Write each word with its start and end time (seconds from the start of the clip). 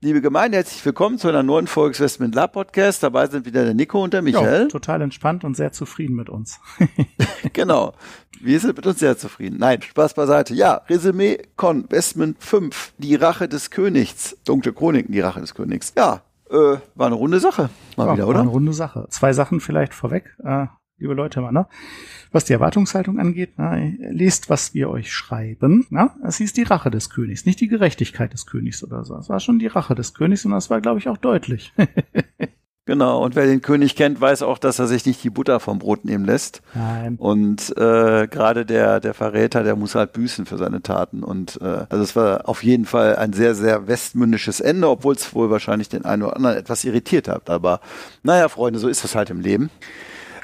Liebe 0.00 0.20
Gemeinde, 0.20 0.58
herzlich 0.58 0.86
willkommen 0.86 1.18
zu 1.18 1.26
einer 1.26 1.42
neuen 1.42 1.66
Folge 1.66 1.90
des 1.90 2.00
Westman 2.00 2.30
Lab 2.30 2.52
Podcast. 2.52 3.02
Dabei 3.02 3.26
sind 3.26 3.44
wieder 3.46 3.64
der 3.64 3.74
Nico 3.74 4.00
und 4.00 4.14
der 4.14 4.22
Michael. 4.22 4.62
Ja, 4.62 4.68
total 4.68 5.02
entspannt 5.02 5.42
und 5.42 5.56
sehr 5.56 5.72
zufrieden 5.72 6.14
mit 6.14 6.28
uns. 6.28 6.60
genau. 7.52 7.94
Wir 8.40 8.60
sind 8.60 8.76
mit 8.76 8.86
uns 8.86 9.00
sehr 9.00 9.18
zufrieden. 9.18 9.56
Nein, 9.58 9.82
Spaß 9.82 10.14
beiseite. 10.14 10.54
Ja, 10.54 10.82
Resümee 10.88 11.38
Con 11.56 11.90
Westman 11.90 12.36
5, 12.38 12.92
die 12.98 13.16
Rache 13.16 13.48
des 13.48 13.72
Königs. 13.72 14.36
Dunkle 14.44 14.72
Chroniken, 14.72 15.10
die 15.10 15.18
Rache 15.18 15.40
des 15.40 15.52
Königs. 15.56 15.92
Ja, 15.96 16.22
äh, 16.48 16.76
war 16.94 17.06
eine 17.08 17.16
runde 17.16 17.40
Sache. 17.40 17.68
Mal 17.96 18.06
ja, 18.06 18.14
wieder, 18.14 18.28
oder? 18.28 18.36
War 18.36 18.42
eine 18.42 18.52
runde 18.52 18.74
Sache. 18.74 19.08
Zwei 19.10 19.32
Sachen 19.32 19.58
vielleicht 19.58 19.94
vorweg, 19.94 20.32
äh, 20.44 20.66
liebe 20.98 21.14
Leute, 21.14 21.40
mal, 21.40 21.52
ne? 21.52 21.66
Was 22.30 22.44
die 22.44 22.52
Erwartungshaltung 22.52 23.18
angeht, 23.18 23.52
na, 23.56 23.76
lest, 23.76 24.50
was 24.50 24.74
wir 24.74 24.90
euch 24.90 25.12
schreiben. 25.12 25.86
Na? 25.90 26.14
Es 26.24 26.36
hieß 26.38 26.52
die 26.52 26.64
Rache 26.64 26.90
des 26.90 27.10
Königs, 27.10 27.46
nicht 27.46 27.60
die 27.60 27.68
Gerechtigkeit 27.68 28.32
des 28.32 28.46
Königs 28.46 28.84
oder 28.84 29.04
so. 29.04 29.16
Es 29.16 29.28
war 29.28 29.40
schon 29.40 29.58
die 29.58 29.66
Rache 29.66 29.94
des 29.94 30.14
Königs 30.14 30.44
und 30.44 30.52
das 30.52 30.70
war, 30.70 30.80
glaube 30.80 30.98
ich, 30.98 31.08
auch 31.08 31.16
deutlich. 31.16 31.72
Genau, 32.88 33.22
und 33.22 33.36
wer 33.36 33.44
den 33.44 33.60
König 33.60 33.96
kennt, 33.96 34.18
weiß 34.18 34.40
auch, 34.40 34.56
dass 34.56 34.78
er 34.78 34.86
sich 34.86 35.04
nicht 35.04 35.22
die 35.22 35.28
Butter 35.28 35.60
vom 35.60 35.78
Brot 35.78 36.06
nehmen 36.06 36.24
lässt. 36.24 36.62
Nein. 36.74 37.16
Und 37.18 37.76
äh, 37.76 38.26
gerade 38.26 38.64
der, 38.64 39.00
der 39.00 39.12
Verräter, 39.12 39.62
der 39.62 39.76
muss 39.76 39.94
halt 39.94 40.14
büßen 40.14 40.46
für 40.46 40.56
seine 40.56 40.80
Taten. 40.80 41.22
Und 41.22 41.60
äh, 41.60 41.84
also 41.90 42.02
es 42.02 42.16
war 42.16 42.48
auf 42.48 42.64
jeden 42.64 42.86
Fall 42.86 43.16
ein 43.16 43.34
sehr, 43.34 43.54
sehr 43.54 43.88
westmündisches 43.88 44.60
Ende, 44.60 44.88
obwohl 44.88 45.14
es 45.14 45.34
wohl 45.34 45.50
wahrscheinlich 45.50 45.90
den 45.90 46.06
einen 46.06 46.22
oder 46.22 46.36
anderen 46.36 46.56
etwas 46.56 46.82
irritiert 46.84 47.28
hat. 47.28 47.50
Aber 47.50 47.82
naja, 48.22 48.48
Freunde, 48.48 48.78
so 48.78 48.88
ist 48.88 49.04
das 49.04 49.14
halt 49.14 49.28
im 49.28 49.42
Leben. 49.42 49.68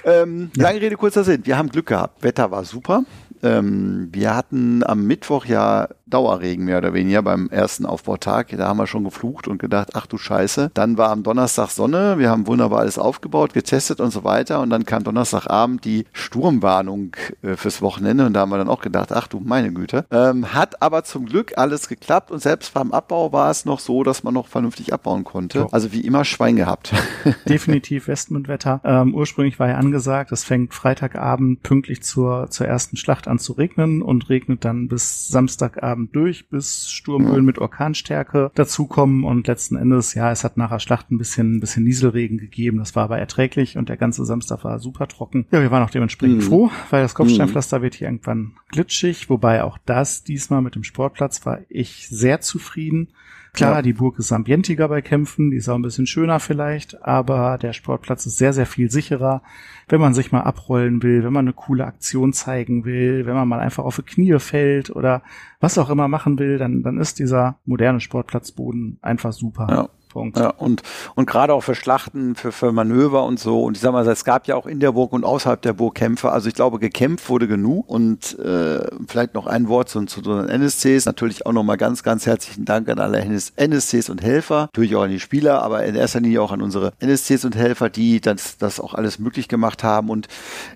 Ähm, 0.05 0.50
ja. 0.56 0.64
Lange 0.64 0.80
Rede, 0.80 0.97
kurzer 0.97 1.24
Sinn. 1.24 1.41
Wir 1.44 1.56
haben 1.56 1.69
Glück 1.69 1.86
gehabt. 1.86 2.22
Wetter 2.22 2.50
war 2.50 2.64
super. 2.64 3.05
Ähm, 3.42 4.08
wir 4.12 4.34
hatten 4.34 4.83
am 4.84 5.06
Mittwoch 5.06 5.44
ja 5.44 5.88
Dauerregen 6.14 6.64
mehr 6.64 6.78
oder 6.78 6.94
weniger 6.94 7.22
beim 7.22 7.48
ersten 7.48 7.86
Aufbautag. 7.86 8.56
Da 8.56 8.68
haben 8.68 8.76
wir 8.76 8.86
schon 8.86 9.02
geflucht 9.02 9.48
und 9.48 9.58
gedacht, 9.58 9.90
ach 9.94 10.06
du 10.06 10.16
Scheiße. 10.16 10.70
Dann 10.72 10.96
war 10.96 11.10
am 11.10 11.24
Donnerstag 11.24 11.70
Sonne. 11.70 12.18
Wir 12.18 12.30
haben 12.30 12.46
wunderbar 12.46 12.78
alles 12.78 13.00
aufgebaut, 13.00 13.52
getestet 13.52 13.98
und 13.98 14.12
so 14.12 14.22
weiter. 14.22 14.60
Und 14.60 14.70
dann 14.70 14.84
kam 14.84 15.02
Donnerstagabend 15.02 15.84
die 15.84 16.04
Sturmwarnung 16.12 17.16
äh, 17.42 17.56
fürs 17.56 17.82
Wochenende. 17.82 18.26
Und 18.26 18.34
da 18.34 18.42
haben 18.42 18.50
wir 18.50 18.58
dann 18.58 18.68
auch 18.68 18.80
gedacht, 18.80 19.10
ach 19.10 19.26
du 19.26 19.40
meine 19.40 19.72
Güte. 19.72 20.06
Ähm, 20.12 20.54
hat 20.54 20.82
aber 20.82 21.02
zum 21.02 21.26
Glück 21.26 21.58
alles 21.58 21.88
geklappt. 21.88 22.30
Und 22.30 22.40
selbst 22.40 22.72
beim 22.74 22.92
Abbau 22.92 23.32
war 23.32 23.50
es 23.50 23.64
noch 23.64 23.80
so, 23.80 24.04
dass 24.04 24.22
man 24.22 24.34
noch 24.34 24.46
vernünftig 24.46 24.92
abbauen 24.92 25.24
konnte. 25.24 25.58
Ja. 25.58 25.66
Also 25.72 25.90
wie 25.92 26.02
immer 26.02 26.24
Schwein 26.24 26.54
gehabt. 26.54 26.92
Definitiv 27.48 28.06
Westmundwetter. 28.06 28.80
Ähm, 28.84 29.16
ursprünglich 29.16 29.58
war 29.58 29.68
ja 29.68 29.78
angesagt, 29.78 30.30
es 30.30 30.44
fängt 30.44 30.74
Freitagabend 30.74 31.64
pünktlich 31.64 32.04
zur, 32.04 32.50
zur 32.50 32.68
ersten 32.68 32.96
Schlacht 32.96 33.26
an 33.26 33.40
zu 33.40 33.54
regnen 33.54 34.00
und 34.00 34.28
regnet 34.28 34.64
dann 34.64 34.86
bis 34.86 35.26
Samstagabend 35.26 36.03
Abend 36.05 36.14
durch, 36.14 36.48
bis 36.48 36.90
Sturmböen 36.90 37.45
mit 37.45 37.58
Orkanstärke 37.58 38.51
dazukommen 38.55 39.24
und 39.24 39.46
letzten 39.46 39.77
Endes, 39.77 40.14
ja, 40.14 40.30
es 40.30 40.45
hat 40.45 40.56
nachher 40.56 40.80
Schlacht 40.80 41.11
ein 41.11 41.18
bisschen, 41.18 41.56
ein 41.56 41.61
bisschen 41.61 41.84
Nieselregen 41.84 42.39
gegeben. 42.39 42.78
Das 42.78 42.95
war 42.95 43.05
aber 43.05 43.18
erträglich 43.18 43.77
und 43.78 43.89
der 43.89 43.96
ganze 43.96 44.24
Samstag 44.24 44.64
war 44.64 44.78
super 44.78 45.08
trocken. 45.08 45.46
Ja, 45.51 45.61
wir 45.61 45.70
waren 45.70 45.83
auch 45.83 45.90
dementsprechend 45.90 46.39
mhm. 46.39 46.42
froh, 46.42 46.70
weil 46.90 47.02
das 47.02 47.14
Kopfsteinpflaster 47.14 47.78
mhm. 47.78 47.83
wird 47.83 47.95
hier 47.95 48.08
irgendwann 48.08 48.52
glitschig, 48.68 49.30
wobei 49.30 49.64
auch 49.64 49.78
das 49.86 50.24
diesmal 50.24 50.62
mit 50.62 50.74
dem 50.74 50.84
Sportplatz 50.84 51.45
war 51.46 51.61
ich 51.68 52.08
sehr 52.08 52.40
zufrieden. 52.40 53.08
Klar, 53.54 53.76
ja. 53.76 53.82
die 53.82 53.92
Burg 53.92 54.18
ist 54.18 54.32
ambientiger 54.32 54.88
bei 54.88 55.00
Kämpfen, 55.00 55.52
die 55.52 55.58
ist 55.58 55.68
auch 55.68 55.76
ein 55.76 55.82
bisschen 55.82 56.08
schöner 56.08 56.40
vielleicht, 56.40 57.02
aber 57.04 57.56
der 57.56 57.72
Sportplatz 57.72 58.26
ist 58.26 58.36
sehr, 58.36 58.52
sehr 58.52 58.66
viel 58.66 58.90
sicherer, 58.90 59.42
wenn 59.88 60.00
man 60.00 60.12
sich 60.12 60.32
mal 60.32 60.40
abrollen 60.40 61.02
will, 61.04 61.22
wenn 61.22 61.32
man 61.32 61.44
eine 61.44 61.52
coole 61.52 61.86
Aktion 61.86 62.32
zeigen 62.32 62.84
will, 62.84 63.26
wenn 63.26 63.34
man 63.34 63.46
mal 63.46 63.60
einfach 63.60 63.84
auf 63.84 63.96
die 63.96 64.02
Knie 64.02 64.40
fällt 64.40 64.90
oder 64.90 65.22
was 65.60 65.78
auch 65.78 65.88
immer 65.88 66.08
machen 66.08 66.38
will, 66.40 66.58
dann, 66.58 66.82
dann 66.82 66.98
ist 66.98 67.20
dieser 67.20 67.56
moderne 67.64 68.00
Sportplatzboden 68.00 68.98
einfach 69.02 69.32
super. 69.32 69.68
Ja. 69.70 69.88
Punkt. 70.14 70.39
Ja, 70.39 70.51
und, 70.51 70.83
und 71.17 71.27
gerade 71.27 71.52
auch 71.52 71.61
für 71.61 71.75
Schlachten, 71.75 72.36
für, 72.36 72.52
für 72.52 72.73
Manöver 72.73 73.25
und 73.25 73.39
so. 73.39 73.64
Und 73.64 73.77
ich 73.77 73.83
sag 73.83 73.92
mal, 73.92 74.07
es 74.08 74.25
gab 74.25 74.47
ja 74.47 74.55
auch 74.55 74.67
in 74.67 74.80
der 74.80 74.92
Burg 74.92 75.13
und 75.13 75.25
außerhalb 75.25 75.61
der 75.61 75.73
Burg 75.75 75.97
Kämpfe. 75.97 76.30
Also 76.30 76.48
ich 76.48 76.55
glaube, 76.55 76.79
gekämpft 76.79 77.29
wurde 77.29 77.48
genug. 77.48 77.89
Und 77.89 78.39
äh, 78.39 78.86
vielleicht 79.07 79.35
noch 79.35 79.47
ein 79.47 79.69
Wort 79.69 79.89
zu, 79.89 80.05
zu 80.07 80.23
den 80.23 80.48
NSCs. 80.48 81.05
Natürlich 81.05 81.45
auch 81.45 81.52
nochmal 81.52 81.77
ganz, 81.77 82.02
ganz 82.02 82.27
herzlichen 82.27 82.64
Dank 82.64 82.89
an 82.89 83.01
alle 83.01 83.20
NSCs 83.57 84.08
und 84.08 84.23
Helfer. 84.23 84.69
Natürlich 84.73 84.95
auch 84.97 85.02
an 85.02 85.11
die 85.11 85.20
Spieler, 85.20 85.63
aber 85.63 85.85
in 85.85 85.97
erster 85.97 86.20
Linie 86.20 86.41
auch 86.41 86.52
an 86.52 86.63
unsere 86.63 86.92
NSCs 87.01 87.45
und 87.45 87.57
Helfer, 87.57 87.91
die 87.91 88.20
das, 88.20 88.57
das 88.57 88.79
auch 88.79 88.95
alles 88.95 89.19
möglich 89.19 89.48
gemacht 89.48 89.83
haben. 89.83 90.11
Und 90.11 90.29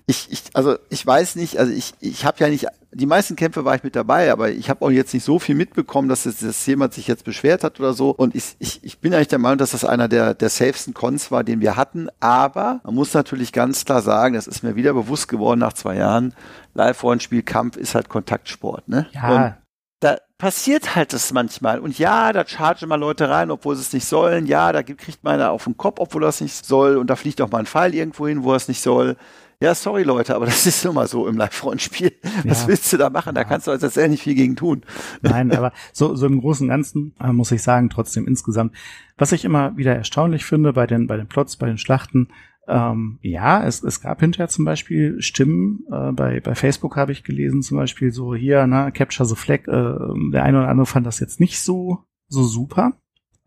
ich, 0.05 0.27
ich 0.31 0.43
also 0.53 0.75
ich 0.89 1.05
weiß 1.05 1.37
nicht, 1.37 1.57
also 1.57 1.71
ich, 1.71 1.93
ich 2.01 2.25
habe 2.25 2.37
ja 2.39 2.49
nicht 2.49 2.67
die 2.91 3.05
meisten 3.05 3.35
Kämpfe 3.35 3.65
war 3.65 3.75
ich 3.75 3.83
mit 3.83 3.95
dabei, 3.95 4.31
aber 4.31 4.49
ich 4.49 4.69
habe 4.69 4.83
auch 4.83 4.89
jetzt 4.89 5.13
nicht 5.13 5.23
so 5.23 5.37
viel 5.37 5.53
mitbekommen, 5.53 6.09
dass 6.09 6.23
das, 6.23 6.37
das 6.37 6.65
jemand 6.65 6.93
sich 6.93 7.07
jetzt 7.07 7.23
beschwert 7.23 7.63
hat 7.63 7.79
oder 7.79 7.93
so. 7.93 8.09
Und 8.09 8.35
ich, 8.35 8.55
ich, 8.57 8.83
ich 8.83 8.99
bin 8.99 9.13
eigentlich 9.13 9.27
der 9.27 9.37
Meinung, 9.37 9.59
dass 9.59 9.71
das 9.71 9.85
einer 9.85 10.07
der, 10.07 10.33
der 10.33 10.49
safesten 10.49 10.95
Cons 10.95 11.29
war, 11.29 11.43
den 11.43 11.61
wir 11.61 11.75
hatten. 11.75 12.09
Aber 12.19 12.81
man 12.83 12.95
muss 12.95 13.13
natürlich 13.13 13.53
ganz 13.53 13.85
klar 13.85 14.01
sagen, 14.01 14.33
das 14.33 14.47
ist 14.47 14.63
mir 14.63 14.75
wieder 14.75 14.93
bewusst 14.93 15.27
geworden 15.27 15.59
nach 15.59 15.73
zwei 15.73 15.97
Jahren, 15.97 16.33
Live-Rollenspiel-Kampf 16.73 17.77
ist 17.77 17.93
halt 17.93 18.09
Kontaktsport. 18.09 18.87
Ne? 18.87 19.07
Ja. 19.11 19.35
Und 19.35 19.53
da 19.99 20.17
passiert 20.39 20.95
halt 20.95 21.13
das 21.13 21.31
manchmal. 21.31 21.79
Und 21.79 21.99
ja, 21.99 22.33
da 22.33 22.47
chargen 22.47 22.89
mal 22.89 22.95
Leute 22.95 23.29
rein, 23.29 23.51
obwohl 23.51 23.75
sie 23.75 23.81
es 23.81 23.93
nicht 23.93 24.05
sollen. 24.05 24.47
Ja, 24.47 24.71
da 24.71 24.81
kriegt 24.81 25.23
man 25.23 25.35
einer 25.35 25.51
auf 25.51 25.65
den 25.65 25.77
Kopf, 25.77 25.99
obwohl 25.99 26.23
er 26.23 26.29
es 26.29 26.41
nicht 26.41 26.65
soll. 26.65 26.97
Und 26.97 27.09
da 27.09 27.15
fliegt 27.15 27.39
auch 27.41 27.51
mal 27.51 27.59
ein 27.59 27.65
Pfeil 27.65 27.93
irgendwo 27.93 28.27
hin, 28.27 28.43
wo 28.43 28.51
er 28.51 28.57
es 28.57 28.67
nicht 28.67 28.81
soll. 28.81 29.15
Ja, 29.61 29.75
sorry 29.75 30.03
Leute, 30.03 30.35
aber 30.35 30.45
das 30.45 30.65
ist 30.65 30.85
nun 30.85 30.95
mal 30.95 31.07
so 31.07 31.27
im 31.27 31.35
Live-Rollenspiel. 31.35 32.13
Was 32.45 32.61
ja. 32.61 32.67
willst 32.69 32.93
du 32.93 32.97
da 32.97 33.09
machen? 33.09 33.35
Da 33.35 33.43
kannst 33.43 33.67
du 33.67 33.71
als 33.71 33.97
ehrlich 33.97 34.11
nicht 34.11 34.23
viel 34.23 34.35
gegen 34.35 34.55
tun. 34.55 34.83
Nein, 35.21 35.51
aber 35.51 35.73
so, 35.91 36.15
so 36.15 36.27
im 36.27 36.39
Großen 36.39 36.65
und 36.65 36.69
Ganzen 36.69 37.13
äh, 37.19 37.33
muss 37.33 37.51
ich 37.51 37.61
sagen, 37.61 37.89
trotzdem 37.89 38.25
insgesamt, 38.25 38.73
was 39.17 39.33
ich 39.33 39.43
immer 39.43 39.75
wieder 39.75 39.93
erstaunlich 39.93 40.45
finde 40.45 40.71
bei 40.71 40.87
den, 40.87 41.07
bei 41.07 41.17
den 41.17 41.27
Plots, 41.27 41.57
bei 41.57 41.67
den 41.67 41.77
Schlachten, 41.77 42.29
ähm, 42.69 43.19
ja, 43.21 43.65
es, 43.65 43.83
es 43.83 43.99
gab 43.99 44.21
hinterher 44.21 44.47
zum 44.47 44.63
Beispiel 44.63 45.21
Stimmen, 45.21 45.83
äh, 45.91 46.13
bei, 46.13 46.39
bei 46.39 46.55
Facebook 46.55 46.95
habe 46.95 47.11
ich 47.11 47.25
gelesen, 47.25 47.61
zum 47.61 47.77
Beispiel 47.77 48.13
so 48.13 48.33
hier, 48.33 48.65
ne, 48.65 48.93
Capture 48.93 49.27
the 49.27 49.35
Flag, 49.35 49.67
äh, 49.67 50.31
der 50.31 50.43
eine 50.43 50.59
oder 50.59 50.69
andere 50.69 50.85
fand 50.85 51.05
das 51.05 51.19
jetzt 51.19 51.41
nicht 51.41 51.59
so, 51.59 52.05
so 52.27 52.43
super 52.43 52.93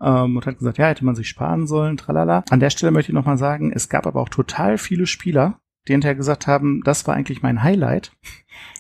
ähm, 0.03 0.37
und 0.37 0.45
hat 0.45 0.59
gesagt, 0.59 0.77
ja, 0.77 0.89
hätte 0.89 1.05
man 1.07 1.15
sich 1.15 1.29
sparen 1.29 1.67
sollen, 1.67 1.97
tralala. 1.97 2.45
An 2.51 2.61
der 2.61 2.71
Stelle 2.71 2.91
möchte 2.91 3.13
ich 3.13 3.15
nochmal 3.15 3.39
sagen, 3.39 3.73
es 3.73 3.89
gab 3.89 4.07
aber 4.07 4.21
auch 4.21 4.29
total 4.29 4.77
viele 4.77 5.07
Spieler, 5.07 5.61
die 5.89 5.93
hinterher 5.93 6.15
gesagt 6.15 6.47
haben, 6.47 6.83
das 6.85 7.07
war 7.07 7.15
eigentlich 7.15 7.43
mein 7.43 7.63
Highlight. 7.63 8.13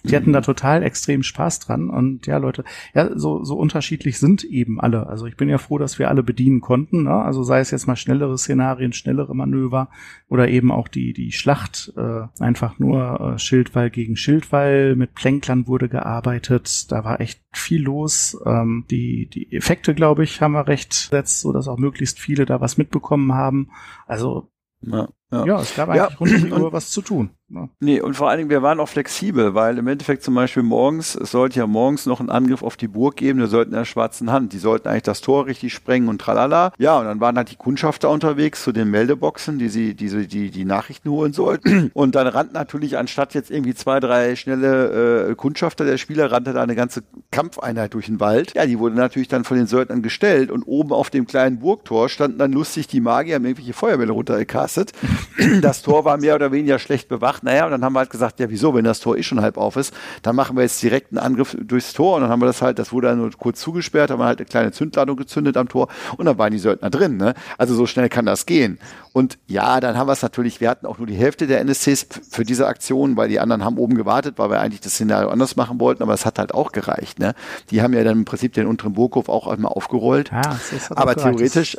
Die 0.04 0.16
hatten 0.16 0.32
da 0.32 0.40
mhm. 0.40 0.44
total 0.44 0.82
extrem 0.82 1.22
Spaß 1.22 1.60
dran. 1.60 1.88
Und 1.88 2.26
ja, 2.26 2.38
Leute, 2.38 2.64
ja, 2.94 3.16
so, 3.16 3.44
so 3.44 3.56
unterschiedlich 3.56 4.18
sind 4.18 4.44
eben 4.44 4.80
alle. 4.80 5.06
Also 5.06 5.26
ich 5.26 5.36
bin 5.36 5.48
ja 5.48 5.58
froh, 5.58 5.78
dass 5.78 5.98
wir 5.98 6.08
alle 6.08 6.22
bedienen 6.22 6.60
konnten. 6.60 7.04
Ne? 7.04 7.14
Also 7.14 7.42
sei 7.42 7.60
es 7.60 7.70
jetzt 7.70 7.86
mal 7.86 7.96
schnellere 7.96 8.36
Szenarien, 8.36 8.92
schnellere 8.92 9.34
Manöver 9.34 9.90
oder 10.28 10.48
eben 10.48 10.72
auch 10.72 10.88
die, 10.88 11.12
die 11.12 11.32
Schlacht, 11.32 11.92
äh, 11.96 12.22
einfach 12.40 12.78
nur 12.78 13.34
äh, 13.34 13.38
Schildwall 13.38 13.90
gegen 13.90 14.16
Schildwall. 14.16 14.96
Mit 14.96 15.14
Plänklern 15.14 15.66
wurde 15.66 15.88
gearbeitet. 15.88 16.90
Da 16.90 17.04
war 17.04 17.20
echt 17.20 17.40
viel 17.52 17.82
los. 17.82 18.36
Ähm, 18.44 18.84
die, 18.90 19.28
die 19.28 19.52
Effekte, 19.52 19.94
glaube 19.94 20.24
ich, 20.24 20.40
haben 20.40 20.52
wir 20.52 20.66
recht 20.66 20.90
gesetzt, 20.90 21.40
so 21.40 21.52
dass 21.52 21.68
auch 21.68 21.78
möglichst 21.78 22.18
viele 22.18 22.44
da 22.44 22.60
was 22.60 22.76
mitbekommen 22.76 23.32
haben. 23.32 23.70
Also 24.06 24.50
ja, 24.80 25.08
ja. 25.32 25.44
ja, 25.46 25.60
es 25.60 25.74
gab 25.74 25.88
eigentlich 25.88 26.10
ja. 26.10 26.16
rund 26.18 26.34
um 26.34 26.44
die 26.44 26.52
Uhr 26.62 26.72
was 26.72 26.90
zu 26.90 27.02
tun. 27.02 27.30
Ne? 27.52 27.68
Nee, 27.80 28.00
und 28.00 28.14
vor 28.14 28.30
allen 28.30 28.38
Dingen, 28.38 28.50
wir 28.50 28.62
waren 28.62 28.80
auch 28.80 28.88
flexibel, 28.88 29.54
weil 29.54 29.76
im 29.76 29.86
Endeffekt 29.86 30.22
zum 30.22 30.34
Beispiel 30.34 30.62
morgens, 30.62 31.14
es 31.14 31.32
sollte 31.32 31.58
ja 31.58 31.66
morgens 31.66 32.06
noch 32.06 32.18
einen 32.18 32.30
Angriff 32.30 32.62
auf 32.62 32.78
die 32.78 32.88
Burg 32.88 33.16
geben, 33.16 33.40
wir 33.40 33.46
sollten 33.46 33.72
in 33.72 33.76
der 33.76 33.84
schwarzen 33.84 34.32
Hand, 34.32 34.54
die 34.54 34.58
sollten 34.58 34.88
eigentlich 34.88 35.02
das 35.02 35.20
Tor 35.20 35.46
richtig 35.46 35.74
sprengen 35.74 36.08
und 36.08 36.18
tralala. 36.18 36.72
Ja, 36.78 36.98
und 36.98 37.04
dann 37.04 37.20
waren 37.20 37.36
halt 37.36 37.50
die 37.50 37.56
Kundschafter 37.56 38.08
unterwegs 38.08 38.62
zu 38.62 38.72
den 38.72 38.90
Meldeboxen, 38.90 39.58
die 39.58 39.68
sie, 39.68 39.94
die, 39.94 40.08
sie, 40.08 40.26
die, 40.26 40.50
die 40.50 40.64
Nachrichten 40.64 41.10
holen 41.10 41.34
sollten. 41.34 41.90
Und 41.94 42.14
dann 42.14 42.26
rannten 42.26 42.54
natürlich 42.54 42.96
anstatt 42.96 43.34
jetzt 43.34 43.50
irgendwie 43.50 43.74
zwei, 43.74 44.00
drei 44.00 44.34
schnelle 44.34 45.28
äh, 45.28 45.34
Kundschafter 45.34 45.84
der 45.84 45.98
Spieler, 45.98 46.32
rannte 46.32 46.52
da 46.52 46.62
eine 46.62 46.74
ganze 46.74 47.02
Kampfeinheit 47.30 47.92
durch 47.94 48.06
den 48.06 48.18
Wald. 48.18 48.54
Ja, 48.54 48.64
die 48.66 48.78
wurde 48.78 48.94
natürlich 48.94 49.28
dann 49.28 49.44
von 49.44 49.56
den 49.56 49.66
Söldnern 49.66 50.02
gestellt 50.02 50.50
und 50.50 50.62
oben 50.62 50.92
auf 50.92 51.10
dem 51.10 51.26
kleinen 51.26 51.58
Burgtor 51.58 52.08
standen 52.08 52.38
dann 52.38 52.52
lustig 52.52 52.86
die 52.86 53.00
Magier, 53.00 53.34
haben 53.36 53.44
irgendwelche 53.44 53.74
Feuerbälle 53.74 54.12
runtergecastet. 54.12 54.92
das 55.60 55.82
Tor 55.82 56.04
war 56.04 56.16
mehr 56.16 56.34
oder 56.34 56.52
weniger 56.52 56.78
schlecht 56.78 57.08
bewacht. 57.08 57.41
Naja, 57.42 57.66
und 57.66 57.72
dann 57.72 57.84
haben 57.84 57.92
wir 57.92 58.00
halt 58.00 58.10
gesagt, 58.10 58.40
ja, 58.40 58.48
wieso, 58.50 58.74
wenn 58.74 58.84
das 58.84 59.00
Tor 59.00 59.16
eh 59.16 59.22
schon 59.22 59.40
halb 59.40 59.56
auf 59.56 59.76
ist, 59.76 59.94
dann 60.22 60.36
machen 60.36 60.56
wir 60.56 60.62
jetzt 60.62 60.82
direkt 60.82 61.12
einen 61.12 61.18
Angriff 61.18 61.56
durchs 61.60 61.92
Tor. 61.92 62.16
Und 62.16 62.22
dann 62.22 62.30
haben 62.30 62.40
wir 62.40 62.46
das 62.46 62.62
halt, 62.62 62.78
das 62.78 62.92
wurde 62.92 63.08
dann 63.08 63.18
nur 63.18 63.30
kurz 63.38 63.60
zugesperrt, 63.60 64.10
haben 64.10 64.20
wir 64.20 64.26
halt 64.26 64.38
eine 64.38 64.46
kleine 64.46 64.72
Zündladung 64.72 65.16
gezündet 65.16 65.56
am 65.56 65.68
Tor 65.68 65.88
und 66.16 66.26
dann 66.26 66.38
waren 66.38 66.52
die 66.52 66.58
Söldner 66.58 66.90
drin. 66.90 67.16
Ne? 67.16 67.34
Also 67.58 67.74
so 67.74 67.86
schnell 67.86 68.08
kann 68.08 68.26
das 68.26 68.46
gehen. 68.46 68.78
Und 69.12 69.38
ja, 69.46 69.80
dann 69.80 69.96
haben 69.96 70.08
wir 70.08 70.12
es 70.12 70.22
natürlich, 70.22 70.60
wir 70.60 70.70
hatten 70.70 70.86
auch 70.86 70.98
nur 70.98 71.06
die 71.06 71.14
Hälfte 71.14 71.46
der 71.46 71.60
NSCs 71.60 72.06
für 72.30 72.44
diese 72.44 72.66
Aktion, 72.66 73.16
weil 73.16 73.28
die 73.28 73.40
anderen 73.40 73.64
haben 73.64 73.76
oben 73.76 73.94
gewartet, 73.94 74.38
weil 74.38 74.48
wir 74.50 74.60
eigentlich 74.60 74.80
das 74.80 74.94
Szenario 74.94 75.28
anders 75.28 75.56
machen 75.56 75.78
wollten, 75.80 76.02
aber 76.02 76.14
es 76.14 76.24
hat 76.24 76.38
halt 76.38 76.54
auch 76.54 76.72
gereicht. 76.72 77.18
Ne? 77.18 77.34
Die 77.70 77.82
haben 77.82 77.92
ja 77.92 78.04
dann 78.04 78.18
im 78.18 78.24
Prinzip 78.24 78.54
den 78.54 78.66
unteren 78.66 78.94
Burghof 78.94 79.28
auch 79.28 79.48
einmal 79.48 79.72
aufgerollt. 79.72 80.30
Ja, 80.32 80.58
aber 80.90 81.14
theoretisch, 81.14 81.76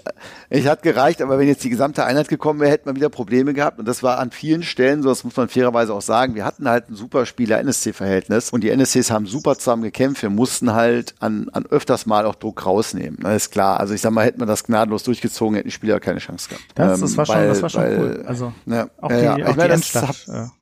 es 0.50 0.68
hat 0.68 0.84
gereicht, 0.84 1.22
aber 1.22 1.40
wenn 1.40 1.48
jetzt 1.48 1.64
die 1.64 1.70
gesamte 1.70 2.06
Einheit 2.06 2.28
gekommen 2.28 2.60
wäre, 2.60 2.72
hätten 2.72 2.86
wir 2.86 2.96
wieder 2.96 3.10
Probleme 3.10 3.54
gehabt. 3.54 3.80
Und 3.80 3.88
das 3.88 4.04
war 4.04 4.20
an 4.20 4.30
vielen 4.30 4.62
Stellen, 4.62 5.02
so 5.02 5.10
das 5.10 5.24
muss 5.24 5.36
man 5.36 5.50
fairerweise 5.54 5.94
auch 5.94 6.02
sagen, 6.02 6.36
wir 6.36 6.46
hatten 6.46 6.68
halt 6.68 6.90
ein 6.90 6.96
super 6.96 7.26
Spieler-NSC-Verhältnis 7.26 8.50
und 8.50 8.64
die 8.64 8.70
NSCs 8.70 9.12
haben 9.12 9.26
super 9.26 9.58
zusammen 9.58 9.84
gekämpft. 9.84 10.22
Wir 10.22 10.30
mussten 10.30 10.74
halt 10.74 11.16
an, 11.20 11.50
an 11.54 11.66
öfters 11.68 12.06
mal 12.06 12.26
auch 12.26 12.36
Druck 12.36 12.66
rausnehmen. 12.66 13.20
Das 13.22 13.44
ist 13.44 13.52
klar. 13.52 13.80
Also 13.80 13.94
ich 13.94 14.02
sag 14.02 14.12
mal, 14.12 14.26
hätten 14.26 14.42
wir 14.42 14.46
das 14.46 14.64
gnadenlos 14.64 15.04
durchgezogen, 15.04 15.56
hätten 15.56 15.68
die 15.68 15.74
Spieler 15.74 16.00
keine 16.00 16.20
Chance 16.20 16.50
gehabt. 16.50 16.66
Das, 16.76 17.00
das 17.00 17.18
war 17.18 17.26
schon, 17.26 17.36
weil, 17.36 17.48
das 17.48 17.62
war 17.62 17.70
schon 17.70 17.82
weil, 17.84 18.00
cool. 18.00 18.24
Also 18.26 18.54
ja, 18.66 18.88
auch 19.00 19.08
die, 19.10 19.16
ja, 19.16 19.34
auch 19.34 19.50
ich 19.50 19.56
meine, 19.56 19.82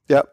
ja, 0.07 0.23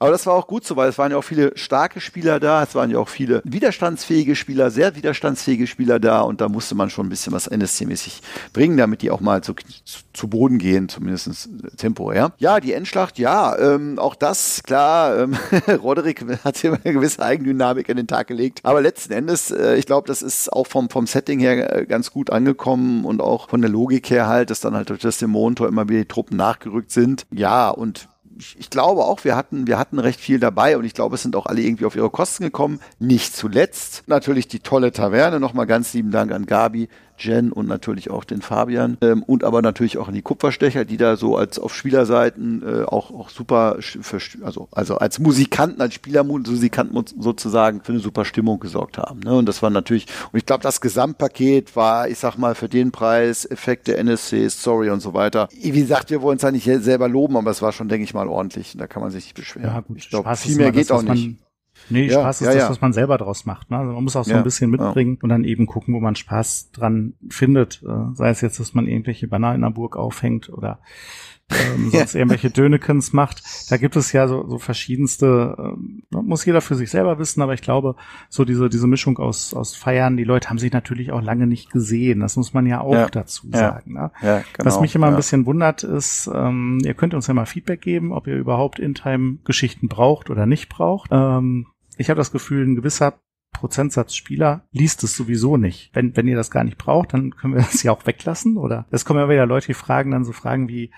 aber 0.00 0.12
das 0.12 0.24
war 0.24 0.32
auch 0.32 0.46
gut 0.46 0.64
so, 0.64 0.76
weil 0.76 0.88
es 0.88 0.96
waren 0.96 1.12
ja 1.12 1.18
auch 1.18 1.24
viele 1.24 1.52
starke 1.58 2.00
Spieler 2.00 2.40
da, 2.40 2.62
es 2.62 2.74
waren 2.74 2.90
ja 2.90 2.98
auch 2.98 3.08
viele 3.10 3.42
widerstandsfähige 3.44 4.34
Spieler, 4.34 4.70
sehr 4.70 4.96
widerstandsfähige 4.96 5.66
Spieler 5.66 6.00
da 6.00 6.22
und 6.22 6.40
da 6.40 6.48
musste 6.48 6.74
man 6.74 6.88
schon 6.88 7.06
ein 7.06 7.10
bisschen 7.10 7.34
was 7.34 7.50
NSC-mäßig 7.50 8.22
bringen, 8.54 8.78
damit 8.78 9.02
die 9.02 9.10
auch 9.10 9.20
mal 9.20 9.42
zu, 9.42 9.54
zu 10.14 10.28
Boden 10.28 10.56
gehen, 10.56 10.88
zumindest 10.88 11.50
temporär. 11.76 12.32
Ja, 12.38 12.60
die 12.60 12.72
Endschlacht, 12.72 13.18
ja, 13.18 13.54
ähm, 13.58 13.98
auch 13.98 14.14
das, 14.14 14.62
klar, 14.62 15.18
ähm, 15.18 15.36
Roderick 15.82 16.24
hat 16.44 16.56
hier 16.56 16.78
eine 16.82 16.94
gewisse 16.94 17.22
Eigendynamik 17.22 17.90
an 17.90 17.98
den 17.98 18.06
Tag 18.06 18.28
gelegt, 18.28 18.60
aber 18.62 18.80
letzten 18.80 19.12
Endes, 19.12 19.50
äh, 19.50 19.76
ich 19.76 19.84
glaube, 19.84 20.08
das 20.08 20.22
ist 20.22 20.50
auch 20.50 20.66
vom, 20.66 20.88
vom 20.88 21.06
Setting 21.06 21.40
her 21.40 21.76
äh, 21.76 21.84
ganz 21.84 22.10
gut 22.10 22.30
angekommen 22.30 23.04
und 23.04 23.20
auch 23.20 23.50
von 23.50 23.60
der 23.60 23.70
Logik 23.70 24.08
her 24.08 24.28
halt, 24.28 24.48
dass 24.48 24.60
dann 24.60 24.74
halt 24.74 24.88
durch 24.88 25.00
das 25.00 25.18
Dämonentor 25.18 25.68
immer 25.68 25.90
wieder 25.90 26.00
die 26.00 26.08
Truppen 26.08 26.38
nachgerückt 26.38 26.90
sind. 26.90 27.26
Ja, 27.30 27.68
und 27.68 28.08
ich, 28.40 28.56
ich 28.58 28.70
glaube 28.70 29.04
auch, 29.04 29.24
wir 29.24 29.36
hatten, 29.36 29.66
wir 29.66 29.78
hatten 29.78 29.98
recht 29.98 30.18
viel 30.18 30.40
dabei 30.40 30.76
und 30.76 30.84
ich 30.84 30.94
glaube, 30.94 31.14
es 31.14 31.22
sind 31.22 31.36
auch 31.36 31.46
alle 31.46 31.60
irgendwie 31.60 31.84
auf 31.84 31.94
ihre 31.94 32.10
Kosten 32.10 32.44
gekommen. 32.44 32.80
Nicht 32.98 33.36
zuletzt 33.36 34.04
natürlich 34.06 34.48
die 34.48 34.60
tolle 34.60 34.92
Taverne. 34.92 35.38
Nochmal 35.38 35.66
ganz 35.66 35.92
lieben 35.92 36.10
Dank 36.10 36.32
an 36.32 36.46
Gabi, 36.46 36.88
Jen 37.20 37.52
und 37.52 37.66
natürlich 37.66 38.10
auch 38.10 38.24
den 38.24 38.42
Fabian 38.42 38.96
ähm, 39.00 39.22
und 39.22 39.44
aber 39.44 39.62
natürlich 39.62 39.98
auch 39.98 40.08
an 40.08 40.14
die 40.14 40.22
Kupferstecher, 40.22 40.84
die 40.84 40.96
da 40.96 41.16
so 41.16 41.36
als 41.36 41.58
auf 41.58 41.74
Spielerseiten 41.74 42.62
äh, 42.66 42.84
auch 42.84 43.10
auch 43.10 43.30
super 43.30 43.76
für, 43.80 44.18
also 44.42 44.68
also 44.72 44.96
als 44.96 45.18
Musikanten, 45.18 45.80
als 45.80 45.94
Spielermusikanten 45.94 47.02
sozusagen 47.20 47.82
für 47.82 47.92
eine 47.92 48.00
super 48.00 48.24
Stimmung 48.24 48.60
gesorgt 48.60 48.98
haben. 48.98 49.20
Ne? 49.20 49.34
Und 49.34 49.46
das 49.46 49.62
war 49.62 49.70
natürlich 49.70 50.06
und 50.32 50.38
ich 50.38 50.46
glaube, 50.46 50.62
das 50.62 50.80
Gesamtpaket 50.80 51.76
war, 51.76 52.08
ich 52.08 52.18
sag 52.18 52.36
mal, 52.36 52.54
für 52.54 52.68
den 52.68 52.90
Preis 52.90 53.44
Effekte, 53.44 53.96
NSC, 53.96 54.48
Story 54.50 54.90
und 54.90 55.00
so 55.00 55.14
weiter. 55.14 55.48
Wie 55.52 55.70
gesagt, 55.70 56.10
wir 56.10 56.22
wollen 56.22 56.36
es 56.36 56.42
ja 56.42 56.50
nicht 56.50 56.64
selber 56.64 57.08
loben, 57.08 57.36
aber 57.36 57.50
es 57.50 57.62
war 57.62 57.72
schon, 57.72 57.88
denke 57.88 58.04
ich 58.04 58.14
mal, 58.14 58.28
ordentlich. 58.28 58.74
Und 58.74 58.80
da 58.80 58.86
kann 58.86 59.02
man 59.02 59.10
sich 59.10 59.24
nicht 59.24 59.34
beschweren. 59.34 59.68
Ja, 59.68 59.80
gut, 59.80 59.96
ich 59.96 60.08
glaube, 60.08 60.34
viel 60.36 60.56
mehr 60.56 60.72
geht 60.72 60.90
das, 60.90 60.98
auch 60.98 61.02
nicht. 61.02 61.38
Nee, 61.90 62.06
ja, 62.06 62.20
Spaß 62.20 62.40
ist 62.40 62.46
ja, 62.46 62.54
das, 62.54 62.62
ja. 62.62 62.70
was 62.70 62.80
man 62.80 62.92
selber 62.92 63.18
draus 63.18 63.44
macht. 63.44 63.70
Ne? 63.70 63.78
Also 63.78 63.92
man 63.92 64.04
muss 64.04 64.16
auch 64.16 64.24
so 64.24 64.34
ein 64.34 64.44
bisschen 64.44 64.70
mitbringen 64.70 65.18
und 65.22 65.28
dann 65.28 65.44
eben 65.44 65.66
gucken, 65.66 65.94
wo 65.94 66.00
man 66.00 66.14
Spaß 66.14 66.70
dran 66.72 67.14
findet. 67.28 67.82
Äh, 67.82 68.14
sei 68.14 68.30
es 68.30 68.40
jetzt, 68.40 68.60
dass 68.60 68.74
man 68.74 68.86
irgendwelche 68.86 69.28
Banner 69.28 69.54
in 69.54 69.62
der 69.62 69.70
Burg 69.70 69.96
aufhängt 69.96 70.50
oder 70.50 70.80
ähm, 71.50 71.90
sonst 71.92 72.14
irgendwelche 72.14 72.50
Dönekens 72.50 73.12
macht. 73.12 73.42
Da 73.70 73.76
gibt 73.76 73.96
es 73.96 74.12
ja 74.12 74.28
so, 74.28 74.46
so 74.48 74.58
verschiedenste, 74.58 75.56
ähm, 75.58 76.02
muss 76.10 76.44
jeder 76.44 76.60
für 76.60 76.74
sich 76.74 76.90
selber 76.90 77.18
wissen, 77.18 77.42
aber 77.42 77.54
ich 77.54 77.62
glaube, 77.62 77.96
so 78.28 78.44
diese, 78.44 78.68
diese 78.68 78.86
Mischung 78.86 79.18
aus, 79.18 79.54
aus 79.54 79.74
Feiern, 79.74 80.16
die 80.16 80.24
Leute 80.24 80.50
haben 80.50 80.58
sich 80.58 80.72
natürlich 80.72 81.12
auch 81.12 81.22
lange 81.22 81.46
nicht 81.46 81.70
gesehen. 81.70 82.20
Das 82.20 82.36
muss 82.36 82.54
man 82.54 82.66
ja 82.66 82.80
auch 82.80 82.94
ja. 82.94 83.08
dazu 83.08 83.48
sagen. 83.50 83.94
Ne? 83.94 84.10
Ja, 84.22 84.42
genau, 84.52 84.64
Was 84.64 84.80
mich 84.80 84.94
immer 84.94 85.08
ein 85.08 85.16
bisschen 85.16 85.46
wundert, 85.46 85.82
ist, 85.82 86.30
ähm, 86.32 86.78
ihr 86.84 86.94
könnt 86.94 87.14
uns 87.14 87.26
ja 87.26 87.34
mal 87.34 87.46
Feedback 87.46 87.80
geben, 87.80 88.12
ob 88.12 88.26
ihr 88.26 88.36
überhaupt 88.36 88.78
In-Time-Geschichten 88.78 89.88
braucht 89.88 90.30
oder 90.30 90.46
nicht 90.46 90.68
braucht. 90.68 91.10
Ähm, 91.12 91.66
ich 92.00 92.08
habe 92.08 92.18
das 92.18 92.32
Gefühl, 92.32 92.66
ein 92.66 92.76
gewisser 92.76 93.20
Prozentsatz 93.52 94.14
Spieler 94.14 94.66
liest 94.70 95.04
es 95.04 95.14
sowieso 95.14 95.58
nicht. 95.58 95.90
Wenn, 95.92 96.16
wenn 96.16 96.26
ihr 96.26 96.36
das 96.36 96.50
gar 96.50 96.64
nicht 96.64 96.78
braucht, 96.78 97.12
dann 97.12 97.36
können 97.36 97.54
wir 97.54 97.60
das 97.70 97.82
ja 97.82 97.92
auch 97.92 98.06
weglassen. 98.06 98.56
Oder 98.56 98.86
es 98.90 99.04
kommen 99.04 99.20
ja 99.20 99.28
wieder 99.28 99.44
Leute, 99.44 99.66
die 99.68 99.74
fragen 99.74 100.10
dann 100.10 100.24
so 100.24 100.32
Fragen 100.32 100.68
wie, 100.68 100.92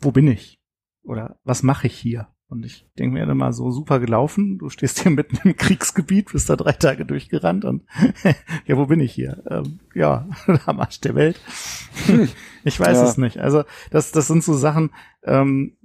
wo 0.00 0.12
bin 0.12 0.26
ich? 0.26 0.58
Oder 1.02 1.38
was 1.44 1.62
mache 1.62 1.88
ich 1.88 1.96
hier? 1.96 2.28
Und 2.48 2.64
ich 2.64 2.88
denke 2.98 3.14
mir 3.14 3.30
immer 3.30 3.52
so 3.52 3.70
super 3.70 4.00
gelaufen. 4.00 4.58
Du 4.58 4.70
stehst 4.70 5.00
hier 5.02 5.12
mitten 5.12 5.38
im 5.46 5.56
Kriegsgebiet, 5.56 6.32
bist 6.32 6.48
da 6.48 6.56
drei 6.56 6.72
Tage 6.72 7.04
durchgerannt 7.04 7.66
und 7.66 7.84
ja, 8.66 8.76
wo 8.78 8.86
bin 8.86 9.00
ich 9.00 9.12
hier? 9.12 9.42
Ähm, 9.46 9.80
ja, 9.94 10.26
am 10.66 10.80
Arsch 10.80 11.00
der 11.00 11.14
Welt. 11.14 11.38
ich 12.64 12.80
weiß 12.80 12.96
ja. 12.96 13.04
es 13.04 13.18
nicht. 13.18 13.38
Also 13.38 13.64
das, 13.90 14.10
das 14.10 14.26
sind 14.26 14.42
so 14.42 14.54
Sachen. 14.54 14.90
Ähm, 15.22 15.76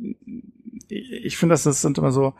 ich 0.87 1.37
finde, 1.37 1.53
das, 1.53 1.63
das 1.63 1.81
sind 1.81 1.97
immer 1.97 2.11
so. 2.11 2.33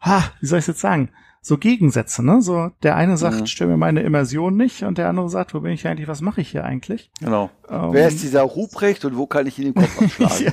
Ha, 0.00 0.30
wie 0.40 0.46
soll 0.46 0.58
ich 0.58 0.66
jetzt 0.66 0.80
sagen? 0.80 1.08
So 1.46 1.58
Gegensätze, 1.58 2.24
ne? 2.24 2.40
So 2.40 2.70
der 2.82 2.96
eine 2.96 3.18
sagt, 3.18 3.40
mhm. 3.40 3.46
stell 3.46 3.66
mir 3.66 3.76
meine 3.76 4.00
Immersion 4.00 4.56
nicht 4.56 4.82
und 4.82 4.96
der 4.96 5.10
andere 5.10 5.28
sagt, 5.28 5.52
wo 5.52 5.60
bin 5.60 5.72
ich 5.72 5.86
eigentlich, 5.86 6.08
was 6.08 6.22
mache 6.22 6.40
ich 6.40 6.50
hier 6.50 6.64
eigentlich? 6.64 7.10
Genau. 7.20 7.50
Ähm, 7.68 7.92
Wer 7.92 8.08
ist 8.08 8.22
dieser 8.22 8.42
Ruprecht 8.42 9.04
und 9.04 9.16
wo 9.18 9.26
kann 9.26 9.46
ich 9.46 9.58
ihn 9.58 9.72
den 9.72 9.74
Kopf 9.74 10.02
abschlagen? 10.02 10.44
ja, 10.44 10.52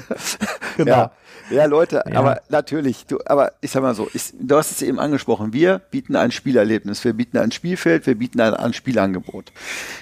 genau. 0.76 0.92
Ja. 0.92 1.12
ja, 1.50 1.66
Leute, 1.66 2.04
ja. 2.10 2.20
aber 2.20 2.42
natürlich, 2.50 3.06
du, 3.06 3.20
aber 3.26 3.54
ich 3.62 3.72
sag 3.72 3.82
mal 3.84 3.96
so, 3.96 4.10
ich, 4.14 4.34
du 4.38 4.56
hast 4.58 4.72
es 4.72 4.82
eben 4.82 5.00
angesprochen, 5.00 5.54
wir 5.54 5.80
bieten 5.80 6.18
ein 6.18 6.32
Spielerlebnis, 6.32 7.06
wir 7.06 7.14
bieten 7.14 7.38
ein 7.38 7.52
Spielfeld, 7.52 8.06
wir 8.06 8.16
bieten 8.16 8.42
ein, 8.42 8.54
ein 8.54 8.74
Spielangebot. 8.74 9.54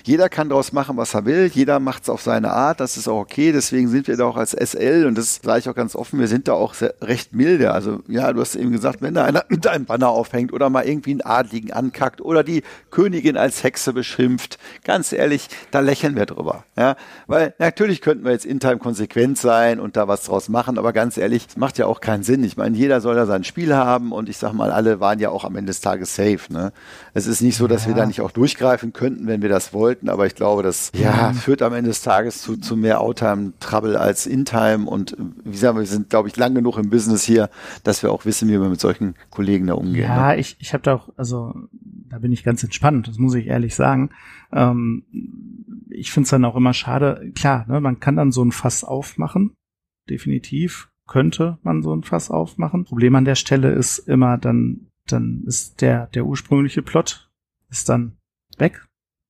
Jeder 0.04 0.28
kann 0.28 0.50
daraus 0.50 0.72
machen, 0.74 0.98
was 0.98 1.14
er 1.14 1.26
will, 1.26 1.52
jeder 1.54 1.80
macht 1.80 2.04
es 2.04 2.10
auf 2.10 2.24
seine 2.24 2.52
Art, 2.52 2.80
das 2.80 2.98
ist 2.98 3.08
auch 3.08 3.20
okay, 3.20 3.52
deswegen 3.52 3.90
sind 3.90 4.08
wir 4.08 4.18
da 4.18 4.26
auch 4.26 4.38
als 4.38 4.54
SL 4.54 5.06
und 5.08 5.18
das 5.18 5.40
sage 5.44 5.60
ich 5.60 5.70
auch 5.70 5.76
ganz 5.76 5.96
offen, 5.96 6.20
wir 6.20 6.28
sind 6.28 6.48
da 6.48 6.54
auch 6.54 6.74
sehr, 6.74 6.96
recht 7.02 7.34
milde. 7.34 7.72
Also 7.74 8.00
ja, 8.08 8.34
du 8.34 8.42
hast 8.42 8.56
eben 8.56 8.72
gesagt, 8.72 9.02
wenn 9.02 9.14
da 9.14 9.26
einer 9.26 9.46
dein 9.50 9.86
Banner 9.86 10.10
aufhängt 10.10 10.54
oder 10.54 10.70
mal 10.70 10.79
mal 10.80 10.88
irgendwie 10.88 11.12
einen 11.12 11.22
Adligen 11.22 11.72
ankackt 11.72 12.22
oder 12.22 12.44
die 12.44 12.64
Königin 12.90 13.38
als 13.38 13.64
Hexe 13.64 13.94
beschimpft. 13.94 14.58
Ganz 14.84 15.12
ehrlich, 15.12 15.48
da 15.72 15.80
lächeln 15.80 16.16
wir 16.16 16.26
drüber. 16.26 16.64
Ja, 16.78 16.96
weil 17.28 17.54
natürlich 17.60 18.02
könnten 18.02 18.24
wir 18.24 18.32
jetzt 18.32 18.46
in 18.46 18.60
Time 18.60 18.78
konsequent 18.78 19.38
sein 19.38 19.80
und 19.80 19.98
da 19.98 20.08
was 20.08 20.24
draus 20.24 20.50
machen, 20.50 20.78
aber 20.78 20.94
ganz 20.94 21.18
ehrlich, 21.18 21.48
es 21.50 21.58
macht 21.58 21.78
ja 21.78 21.86
auch 21.86 22.02
keinen 22.02 22.24
Sinn. 22.24 22.44
Ich 22.44 22.56
meine, 22.58 22.78
jeder 22.78 23.02
soll 23.02 23.16
ja 23.16 23.26
sein 23.26 23.44
Spiel 23.44 23.76
haben 23.76 24.12
und 24.12 24.30
ich 24.30 24.38
sag 24.38 24.54
mal, 24.54 24.72
alle 24.72 25.00
waren 25.00 25.20
ja 25.20 25.30
auch 25.30 25.44
am 25.44 25.56
Ende 25.56 25.70
des 25.70 25.82
Tages 25.82 26.16
safe. 26.16 26.40
Ne? 26.50 26.72
Es 27.14 27.28
ist 27.28 27.42
nicht 27.42 27.58
so, 27.58 27.68
dass 27.68 27.84
ja. 27.84 27.90
wir 27.90 27.96
da 27.96 28.06
nicht 28.06 28.22
auch 28.22 28.32
durchgreifen 28.32 28.94
könnten, 28.94 29.28
wenn 29.28 29.42
wir 29.42 29.50
das 29.50 29.74
wollten, 29.74 30.10
aber 30.10 30.26
ich 30.26 30.36
glaube, 30.36 30.64
das 30.64 30.92
ja, 30.94 31.34
führt 31.34 31.62
am 31.62 31.74
Ende 31.74 31.90
des 31.90 32.02
Tages 32.02 32.42
zu, 32.42 32.58
zu 32.58 32.78
mehr 32.78 33.02
Outtime-Trouble 33.02 34.00
als 34.00 34.26
In-Time 34.26 34.90
und 34.90 35.18
wie 35.44 35.58
sagen 35.58 35.78
wir, 35.78 35.82
wir 35.82 35.88
sind, 35.88 36.10
glaube 36.10 36.30
ich, 36.30 36.38
lang 36.38 36.56
genug 36.56 36.78
im 36.78 36.90
Business 36.90 37.24
hier, 37.24 37.50
dass 37.84 38.02
wir 38.04 38.12
auch 38.12 38.26
wissen, 38.26 38.48
wie 38.48 38.60
wir 38.60 38.70
mit 38.70 38.80
solchen 38.80 39.16
Kollegen 39.30 39.68
da 39.68 39.74
umgehen. 39.74 40.04
Ja, 40.04 40.30
ne? 40.30 40.38
ich, 40.38 40.56
ich 40.60 40.69
ich 40.70 40.74
habe 40.74 40.84
da 40.84 40.94
auch, 40.94 41.10
also 41.18 41.54
da 41.72 42.20
bin 42.20 42.32
ich 42.32 42.44
ganz 42.44 42.64
entspannt, 42.64 43.08
das 43.08 43.18
muss 43.18 43.34
ich 43.34 43.48
ehrlich 43.48 43.74
sagen. 43.74 44.12
Ähm, 44.52 45.04
ich 45.90 46.12
finde 46.12 46.26
es 46.26 46.30
dann 46.30 46.46
auch 46.46 46.56
immer 46.56 46.74
schade, 46.74 47.32
klar, 47.34 47.66
ne, 47.68 47.82
man 47.82 48.00
kann 48.00 48.16
dann 48.16 48.32
so 48.32 48.44
ein 48.44 48.52
Fass 48.52 48.84
aufmachen, 48.84 49.56
definitiv 50.08 50.92
könnte 51.08 51.58
man 51.64 51.82
so 51.82 51.92
ein 51.92 52.04
Fass 52.04 52.30
aufmachen. 52.30 52.86
Problem 52.86 53.16
an 53.16 53.26
der 53.26 53.34
Stelle 53.34 53.72
ist 53.72 53.98
immer 53.98 54.38
dann, 54.38 54.92
dann 55.08 55.44
ist 55.48 55.82
der, 55.82 56.06
der 56.08 56.28
ursprüngliche 56.28 56.84
Plot 56.84 57.32
ist 57.72 57.90
dann 57.90 58.18
weg 58.60 58.86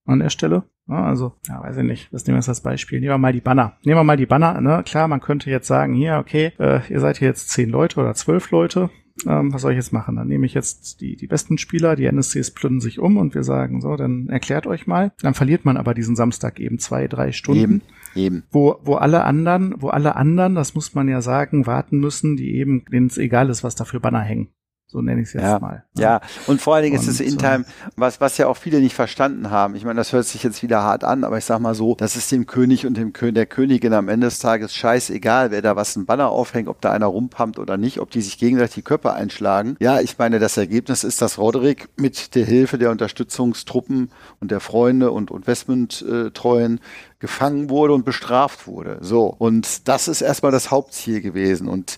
an 0.05 0.19
der 0.19 0.29
Stelle. 0.29 0.63
Ja, 0.89 1.05
also, 1.05 1.35
ja, 1.47 1.63
weiß 1.63 1.77
ich 1.77 1.83
nicht. 1.83 2.13
Das 2.13 2.25
nehmen 2.25 2.35
wir 2.35 2.39
jetzt 2.39 2.49
als 2.49 2.61
Beispiel. 2.61 2.99
Nehmen 2.99 3.13
wir 3.13 3.17
mal 3.17 3.31
die 3.31 3.39
Banner. 3.39 3.77
Nehmen 3.83 3.99
wir 3.99 4.03
mal 4.03 4.17
die 4.17 4.25
Banner. 4.25 4.59
Ne? 4.59 4.83
Klar, 4.83 5.07
man 5.07 5.21
könnte 5.21 5.49
jetzt 5.49 5.67
sagen, 5.67 5.93
hier, 5.93 6.17
okay, 6.17 6.51
äh, 6.59 6.81
ihr 6.91 6.99
seid 6.99 7.17
hier 7.17 7.29
jetzt 7.29 7.49
zehn 7.49 7.69
Leute 7.69 8.01
oder 8.01 8.13
zwölf 8.13 8.51
Leute 8.51 8.89
ähm, 9.27 9.53
was 9.53 9.61
soll 9.61 9.71
ich 9.71 9.77
jetzt 9.77 9.93
machen? 9.93 10.15
Dann 10.15 10.27
nehme 10.27 10.45
ich 10.45 10.53
jetzt 10.53 11.01
die, 11.01 11.15
die 11.15 11.27
besten 11.27 11.57
Spieler, 11.57 11.95
die 11.95 12.05
NSCs 12.05 12.51
plündern 12.51 12.81
sich 12.81 12.99
um 12.99 13.17
und 13.17 13.35
wir 13.35 13.43
sagen, 13.43 13.81
so, 13.81 13.95
dann 13.95 14.29
erklärt 14.29 14.67
euch 14.67 14.87
mal. 14.87 15.11
Dann 15.21 15.33
verliert 15.33 15.65
man 15.65 15.77
aber 15.77 15.93
diesen 15.93 16.15
Samstag 16.15 16.59
eben 16.59 16.79
zwei, 16.79 17.07
drei 17.07 17.31
Stunden. 17.31 17.61
Eben, 17.61 17.81
eben. 18.15 18.43
Wo, 18.51 18.79
wo 18.83 18.95
alle 18.95 19.23
anderen, 19.23 19.75
wo 19.77 19.89
alle 19.89 20.15
anderen, 20.15 20.55
das 20.55 20.75
muss 20.75 20.95
man 20.95 21.07
ja 21.07 21.21
sagen, 21.21 21.67
warten 21.67 21.99
müssen, 21.99 22.37
die 22.37 22.55
eben, 22.55 22.85
denen 22.85 23.07
es 23.07 23.17
egal 23.17 23.49
ist, 23.49 23.63
was 23.63 23.75
da 23.75 23.85
für 23.85 23.99
Banner 23.99 24.21
hängen. 24.21 24.49
So 24.91 25.03
nenne 25.03 25.21
ich 25.21 25.27
es 25.27 25.33
jetzt 25.33 25.43
ja, 25.43 25.59
mal. 25.59 25.83
Ne? 25.93 26.01
Ja, 26.01 26.21
und 26.47 26.59
vor 26.59 26.73
allen 26.73 26.83
Dingen 26.83 26.97
und, 26.97 27.03
ist 27.03 27.07
es 27.07 27.19
in 27.19 27.37
Time, 27.37 27.63
was, 27.95 28.19
was 28.21 28.39
ja 28.39 28.47
auch 28.47 28.57
viele 28.57 28.79
nicht 28.79 28.95
verstanden 28.95 29.51
haben. 29.51 29.75
Ich 29.75 29.85
meine, 29.85 29.97
das 29.97 30.13
hört 30.13 30.25
sich 30.25 30.41
jetzt 30.41 30.63
wieder 30.63 30.81
hart 30.81 31.03
an, 31.03 31.23
aber 31.23 31.37
ich 31.37 31.45
sag 31.45 31.59
mal 31.59 31.75
so, 31.75 31.93
das 31.93 32.15
ist 32.15 32.31
dem 32.31 32.47
König 32.47 32.87
und 32.87 32.97
dem 32.97 33.13
Kö 33.13 33.31
der 33.31 33.45
Königin 33.45 33.93
am 33.93 34.09
Ende 34.09 34.25
des 34.25 34.39
Tages 34.39 34.73
scheißegal, 34.73 35.51
wer 35.51 35.61
da 35.61 35.75
was 35.75 35.95
ein 35.95 36.07
Banner 36.07 36.29
aufhängt, 36.29 36.67
ob 36.67 36.81
da 36.81 36.91
einer 36.91 37.05
rumpumpt 37.05 37.59
oder 37.59 37.77
nicht, 37.77 37.99
ob 37.99 38.09
die 38.09 38.21
sich 38.21 38.39
gegenseitig 38.39 38.73
die 38.73 38.81
Köpfe 38.81 39.13
einschlagen. 39.13 39.77
Ja, 39.79 40.01
ich 40.01 40.17
meine, 40.17 40.39
das 40.39 40.57
Ergebnis 40.57 41.03
ist, 41.03 41.21
dass 41.21 41.37
Roderick 41.37 41.89
mit 41.95 42.33
der 42.33 42.45
Hilfe 42.45 42.79
der 42.79 42.89
Unterstützungstruppen 42.89 44.09
und 44.39 44.49
der 44.49 44.59
Freunde 44.59 45.11
und, 45.11 45.29
und 45.29 45.45
Westmund-Treuen 45.45 46.79
gefangen 47.19 47.69
wurde 47.69 47.93
und 47.93 48.05
bestraft 48.05 48.65
wurde. 48.65 48.97
So. 49.01 49.27
Und 49.27 49.87
das 49.87 50.07
ist 50.07 50.21
erstmal 50.21 50.51
das 50.51 50.71
Hauptziel 50.71 51.21
gewesen. 51.21 51.67
Und 51.67 51.97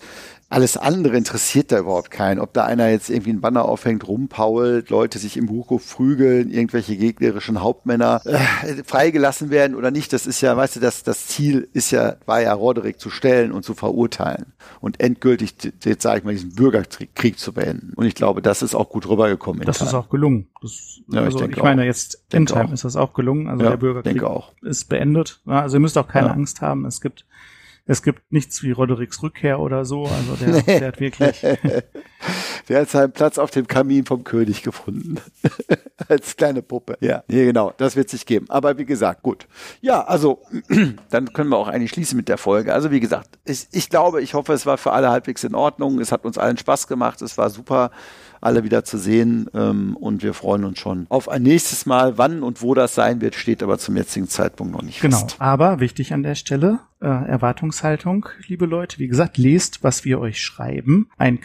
alles 0.52 0.76
andere 0.76 1.16
interessiert 1.16 1.72
da 1.72 1.80
überhaupt 1.80 2.12
keinen. 2.12 2.40
Ob 2.42 2.54
da 2.54 2.66
einer 2.66 2.90
jetzt 2.90 3.10
irgendwie 3.10 3.30
einen 3.30 3.40
Banner 3.40 3.64
aufhängt, 3.64 4.06
rumpault, 4.06 4.90
Leute 4.90 5.18
sich 5.18 5.38
im 5.38 5.46
Buchhof 5.46 5.96
prügeln, 5.96 6.52
irgendwelche 6.52 6.98
gegnerischen 6.98 7.62
Hauptmänner 7.62 8.22
äh, 8.26 8.84
freigelassen 8.84 9.50
werden 9.50 9.76
oder 9.76 9.92
nicht, 9.92 10.12
das 10.12 10.28
ist 10.28 10.42
ja, 10.42 10.58
weißt 10.58 10.76
du, 10.76 10.80
das, 10.82 11.04
das 11.04 11.28
Ziel 11.28 11.70
ist 11.72 11.92
ja, 11.92 12.18
war 12.26 12.42
ja 12.42 12.52
Roderick 12.52 13.00
zu 13.00 13.10
stellen 13.10 13.54
und 13.54 13.64
zu 13.64 13.74
verurteilen 13.74 14.48
und 14.82 15.00
endgültig, 15.00 15.56
jetzt 15.86 16.04
sage 16.04 16.20
ich 16.20 16.24
mal, 16.26 16.34
diesen 16.34 16.54
Bürgerkrieg 16.54 17.40
zu 17.40 17.54
beenden. 17.54 17.94
Und 17.96 18.06
ich 18.06 18.16
glaube, 18.16 18.42
das 18.42 18.62
ist 18.62 18.76
auch 18.76 18.90
gut 18.90 19.08
rübergekommen. 19.08 19.64
Das 19.64 19.82
ist 19.82 19.94
auch 19.94 20.10
gelungen. 20.10 20.50
Das, 20.62 21.00
ja, 21.08 21.22
also 21.22 21.46
ich, 21.46 21.52
ich 21.52 21.64
meine, 21.64 21.86
jetzt 21.86 22.26
in 22.34 22.46
Time 22.46 22.74
ist 22.74 22.84
das 22.84 22.98
auch 22.98 23.14
gelungen. 23.14 23.48
Also 23.48 23.64
ja, 23.64 23.70
der 23.70 23.78
Bürgerkrieg 23.78 24.22
ist 24.64 24.90
beendet. 24.90 25.40
Also 25.46 25.78
ihr 25.78 25.82
müsst 25.82 25.98
auch 25.98 26.10
keine 26.10 26.28
ja. 26.28 26.34
Angst 26.34 26.60
haben. 26.60 26.86
Es 26.86 27.00
gibt 27.00 27.26
es 27.92 28.02
gibt 28.02 28.32
nichts 28.32 28.64
wie 28.64 28.72
Rodericks 28.72 29.22
Rückkehr 29.22 29.60
oder 29.60 29.84
so. 29.84 30.06
Also 30.06 30.36
der, 30.38 30.62
der 30.80 30.88
hat 30.88 31.00
wirklich. 31.00 31.44
der 32.70 32.82
hat 32.82 32.90
seinen 32.90 33.12
Platz 33.12 33.38
auf 33.38 33.52
dem 33.52 33.68
Kamin 33.68 34.06
vom 34.06 34.24
König 34.24 34.64
gefunden. 34.64 35.20
Als 36.08 36.36
kleine 36.36 36.62
Puppe. 36.62 36.98
Ja, 37.00 37.24
nee, 37.28 37.46
genau. 37.46 37.74
Das 37.78 37.96
wird 37.96 38.10
sich 38.10 38.26
geben. 38.26 38.46
Aber 38.50 38.78
wie 38.78 38.86
gesagt, 38.86 39.24
gut. 39.24 39.48
Ja, 39.82 40.04
also, 40.04 40.42
dann 41.10 41.34
können 41.34 41.50
wir 41.50 41.58
auch 41.58 41.68
eigentlich 41.68 41.92
schließen 41.92 42.18
mit 42.18 42.30
der 42.30 42.38
Folge. 42.38 42.74
Also, 42.74 42.92
wie 42.92 43.00
gesagt, 43.00 43.40
ich, 43.46 43.68
ich 43.72 43.90
glaube, 43.90 44.22
ich 44.22 44.34
hoffe, 44.34 44.54
es 44.54 44.66
war 44.66 44.78
für 44.78 44.92
alle 44.92 45.10
halbwegs 45.10 45.44
in 45.44 45.56
Ordnung. 45.56 46.00
Es 46.00 46.12
hat 46.12 46.26
uns 46.26 46.38
allen 46.38 46.58
Spaß 46.58 46.88
gemacht. 46.88 47.22
Es 47.22 47.38
war 47.38 47.50
super 47.50 47.92
alle 48.42 48.64
wieder 48.64 48.84
zu 48.84 48.98
sehen. 48.98 49.48
Ähm, 49.54 49.96
und 49.96 50.24
wir 50.24 50.34
freuen 50.34 50.66
uns 50.66 50.80
schon 50.80 51.06
auf 51.10 51.30
ein 51.30 51.44
nächstes 51.44 51.86
Mal. 51.86 52.18
Wann 52.18 52.44
und 52.44 52.62
wo 52.62 52.74
das 52.74 52.96
sein 52.96 53.22
wird, 53.22 53.36
steht 53.36 53.64
aber 53.64 53.78
zum 53.78 53.96
jetzigen 53.96 54.28
Zeitpunkt 54.28 54.74
noch 54.74 54.82
nicht 54.82 55.00
genau. 55.00 55.20
fest. 55.20 55.38
Genau. 55.38 55.50
Aber 55.50 55.80
wichtig 55.80 56.14
an 56.14 56.24
der 56.24 56.36
Stelle, 56.36 56.80
äh, 57.00 57.06
Erwartungshaltung, 57.06 58.28
liebe 58.48 58.66
Leute. 58.66 59.00
Wie 59.00 59.08
gesagt, 59.08 59.38
lest, 59.38 59.84
was 59.84 60.04
wir 60.04 60.20
euch 60.20 60.42
schreiben. 60.42 61.10
Ein 61.18 61.40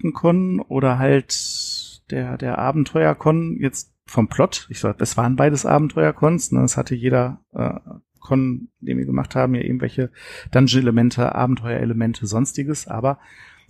Kriegsschlachtenkon 0.00 0.60
oder 0.60 0.98
halt 0.98 2.00
der, 2.10 2.36
der 2.38 2.58
Abenteuerkon 2.58 3.56
jetzt 3.60 3.92
vom 4.06 4.28
Plot. 4.28 4.66
Ich 4.70 4.80
sag, 4.80 5.00
es 5.00 5.16
waren 5.16 5.36
beides 5.36 5.66
Abenteuerkons. 5.66 6.52
Ne? 6.52 6.60
Das 6.60 6.76
hatte 6.76 6.94
jeder 6.94 7.40
äh, 7.52 7.78
Con, 8.18 8.68
den 8.80 8.98
wir 8.98 9.06
gemacht 9.06 9.34
haben, 9.34 9.54
ja 9.54 9.62
irgendwelche 9.62 10.10
Dungeon-Elemente, 10.50 11.34
Abenteuerelemente, 11.34 12.26
sonstiges. 12.26 12.86
Aber 12.88 13.18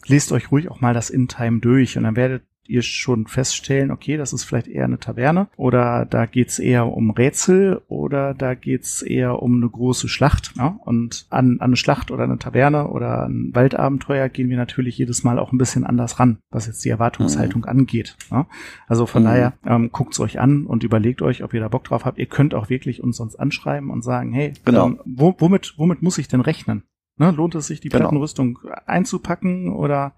lest 0.07 0.33
euch 0.33 0.51
ruhig 0.51 0.71
auch 0.71 0.81
mal 0.81 0.95
das 0.95 1.11
In-Time 1.11 1.61
durch 1.61 1.97
und 1.97 2.05
dann 2.05 2.17
werdet 2.17 2.43
ihr 2.67 2.83
schon 2.83 3.26
feststellen, 3.26 3.90
okay, 3.90 4.17
das 4.17 4.33
ist 4.33 4.45
vielleicht 4.45 4.69
eher 4.69 4.85
eine 4.85 4.99
Taverne 4.99 5.49
oder 5.57 6.07
da 6.07 6.26
geht's 6.26 6.59
eher 6.59 6.87
um 6.87 7.11
Rätsel 7.11 7.83
oder 7.88 8.33
da 8.35 8.55
geht's 8.55 9.02
eher 9.02 9.43
um 9.43 9.57
eine 9.57 9.69
große 9.69 10.09
Schlacht. 10.09 10.57
Ne? 10.57 10.79
Und 10.85 11.26
an, 11.31 11.57
an 11.59 11.71
eine 11.71 11.76
Schlacht 11.76 12.11
oder 12.11 12.25
eine 12.25 12.38
Taverne 12.38 12.88
oder 12.88 13.26
ein 13.26 13.50
Waldabenteuer 13.55 14.29
gehen 14.29 14.49
wir 14.49 14.57
natürlich 14.57 14.97
jedes 14.99 15.25
Mal 15.25 15.38
auch 15.38 15.52
ein 15.52 15.59
bisschen 15.59 15.85
anders 15.85 16.21
ran, 16.21 16.38
was 16.50 16.67
jetzt 16.67 16.85
die 16.85 16.90
Erwartungshaltung 16.90 17.62
mhm. 17.62 17.69
angeht. 17.69 18.17
Ne? 18.31 18.47
Also 18.87 19.07
von 19.07 19.23
mhm. 19.23 19.26
daher 19.26 19.52
ähm, 19.67 19.90
guckt's 19.90 20.21
euch 20.21 20.38
an 20.38 20.67
und 20.67 20.85
überlegt 20.85 21.23
euch, 21.23 21.43
ob 21.43 21.52
ihr 21.52 21.61
da 21.61 21.69
Bock 21.69 21.85
drauf 21.85 22.05
habt. 22.05 22.19
Ihr 22.19 22.26
könnt 22.26 22.55
auch 22.55 22.71
wirklich 22.71 23.02
uns 23.02 23.17
sonst 23.17 23.37
anschreiben 23.37 23.90
und 23.90 24.02
sagen, 24.02 24.33
hey, 24.33 24.52
genau. 24.64 24.87
ähm, 24.87 25.00
wo, 25.05 25.35
womit, 25.38 25.75
womit 25.76 26.02
muss 26.02 26.19
ich 26.19 26.29
denn 26.29 26.40
rechnen? 26.40 26.85
Ne? 27.17 27.33
Lohnt 27.33 27.55
es 27.55 27.67
sich, 27.67 27.81
die 27.81 27.88
genau. 27.88 28.05
Plattenrüstung 28.05 28.61
einzupacken 28.87 29.73
oder 29.75 30.14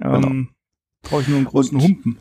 ähm, 0.00 0.20
genau. 0.20 0.53
Brauche 1.14 1.22
ich 1.22 1.28
nur 1.28 1.38
einen 1.38 1.46
großen 1.46 1.76
Und, 1.76 1.82
Humpen? 1.84 2.18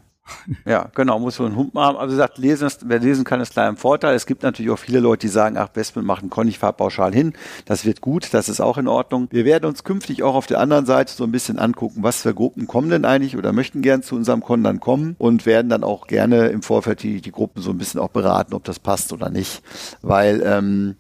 Ja, 0.65 0.89
genau, 0.95 1.19
muss 1.19 1.35
so 1.35 1.45
einen 1.45 1.57
Humpen 1.57 1.79
haben. 1.81 1.97
Also 1.97 2.11
gesagt, 2.11 2.37
lesen, 2.37 2.69
wer 2.85 2.99
lesen 2.99 3.25
kann, 3.25 3.41
ist 3.41 3.51
klar 3.51 3.67
im 3.67 3.75
Vorteil. 3.75 4.15
Es 4.15 4.25
gibt 4.25 4.43
natürlich 4.43 4.71
auch 4.71 4.79
viele 4.79 4.99
Leute, 5.01 5.27
die 5.27 5.31
sagen, 5.31 5.57
ach, 5.57 5.69
Westman 5.73 6.05
macht 6.05 6.21
einen 6.21 6.29
Conny 6.29 6.51
pauschal 6.53 7.13
hin. 7.13 7.33
Das 7.65 7.83
wird 7.83 7.99
gut, 7.99 8.33
das 8.33 8.47
ist 8.47 8.61
auch 8.61 8.77
in 8.77 8.87
Ordnung. 8.87 9.27
Wir 9.31 9.43
werden 9.43 9.65
uns 9.65 9.83
künftig 9.83 10.23
auch 10.23 10.35
auf 10.35 10.47
der 10.47 10.61
anderen 10.61 10.85
Seite 10.85 11.11
so 11.11 11.25
ein 11.25 11.31
bisschen 11.31 11.59
angucken, 11.59 12.03
was 12.03 12.21
für 12.21 12.33
Gruppen 12.33 12.67
kommen 12.67 12.89
denn 12.89 13.03
eigentlich 13.03 13.35
oder 13.35 13.51
möchten 13.51 13.81
gern 13.81 14.01
zu 14.01 14.15
unserem 14.15 14.41
Con 14.41 14.63
dann 14.63 14.79
kommen 14.79 15.15
und 15.17 15.45
werden 15.45 15.67
dann 15.67 15.83
auch 15.83 16.07
gerne 16.07 16.47
im 16.47 16.61
Vorfeld 16.61 17.03
die, 17.03 17.19
die 17.19 17.31
Gruppen 17.31 17.61
so 17.61 17.71
ein 17.71 17.77
bisschen 17.77 17.99
auch 17.99 18.09
beraten, 18.09 18.53
ob 18.53 18.63
das 18.63 18.79
passt 18.79 19.11
oder 19.11 19.29
nicht. 19.29 19.61
Weil 20.01 20.41
ähm, 20.45 20.95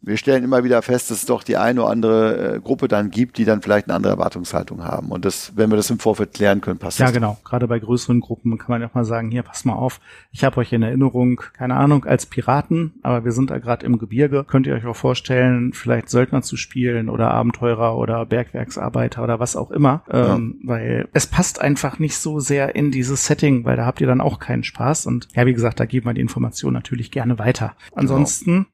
wir 0.00 0.16
stellen 0.16 0.44
immer 0.44 0.62
wieder 0.62 0.80
fest, 0.82 1.10
dass 1.10 1.18
es 1.18 1.26
doch 1.26 1.42
die 1.42 1.56
eine 1.56 1.82
oder 1.82 1.90
andere 1.90 2.54
äh, 2.56 2.60
Gruppe 2.60 2.86
dann 2.86 3.10
gibt, 3.10 3.36
die 3.38 3.44
dann 3.44 3.62
vielleicht 3.62 3.88
eine 3.88 3.96
andere 3.96 4.12
Erwartungshaltung 4.12 4.84
haben. 4.84 5.10
Und 5.10 5.24
das, 5.24 5.52
wenn 5.56 5.70
wir 5.70 5.76
das 5.76 5.90
im 5.90 5.98
Vorfeld 5.98 6.34
klären 6.34 6.60
können, 6.60 6.78
passt 6.78 6.98
ja, 6.98 7.06
das. 7.06 7.14
Ja, 7.14 7.20
genau. 7.20 7.38
Gerade 7.44 7.66
bei 7.66 7.78
größeren 7.78 8.20
Gruppen 8.20 8.58
kann 8.58 8.70
man 8.70 8.80
ja 8.80 8.88
auch 8.88 8.94
mal 8.94 9.04
sagen, 9.04 9.30
hier, 9.30 9.42
pass 9.42 9.64
mal 9.64 9.74
auf, 9.74 10.00
ich 10.30 10.44
habe 10.44 10.58
euch 10.58 10.72
in 10.72 10.82
Erinnerung, 10.82 11.40
keine 11.52 11.74
Ahnung, 11.74 12.04
als 12.04 12.26
Piraten, 12.26 12.94
aber 13.02 13.24
wir 13.24 13.32
sind 13.32 13.50
da 13.50 13.58
gerade 13.58 13.84
im 13.84 13.98
Gebirge. 13.98 14.44
Könnt 14.44 14.66
ihr 14.66 14.74
euch 14.74 14.86
auch 14.86 14.96
vorstellen, 14.96 15.72
vielleicht 15.72 16.08
Söldner 16.10 16.42
zu 16.42 16.56
spielen 16.56 17.08
oder 17.08 17.32
Abenteurer 17.32 17.96
oder 17.96 18.24
Bergwerksarbeiter 18.24 19.24
oder 19.24 19.40
was 19.40 19.56
auch 19.56 19.70
immer. 19.72 20.04
Ähm, 20.10 20.60
ja. 20.62 20.68
Weil 20.68 21.08
es 21.12 21.26
passt 21.26 21.60
einfach 21.60 21.98
nicht 21.98 22.16
so 22.16 22.38
sehr 22.38 22.76
in 22.76 22.92
dieses 22.92 23.26
Setting, 23.26 23.64
weil 23.64 23.76
da 23.76 23.84
habt 23.84 24.00
ihr 24.00 24.06
dann 24.06 24.20
auch 24.20 24.38
keinen 24.38 24.62
Spaß. 24.62 25.06
Und 25.06 25.28
ja, 25.34 25.44
wie 25.44 25.54
gesagt, 25.54 25.80
da 25.80 25.86
geben 25.86 26.06
wir 26.06 26.14
die 26.14 26.20
Information 26.20 26.72
natürlich 26.72 27.10
gerne 27.10 27.38
weiter. 27.38 27.74
Genau. 27.88 28.00
Ansonsten 28.00 28.66